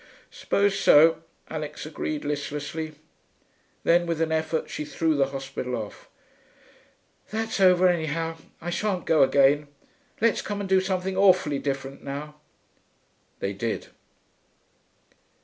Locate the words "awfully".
11.15-11.59